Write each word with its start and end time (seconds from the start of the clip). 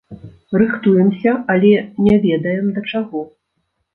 Рыхтуемся, 0.59 1.33
але 1.55 1.73
не 2.07 2.15
ведаем, 2.25 2.65
да 2.79 2.87
чаго. 2.95 3.21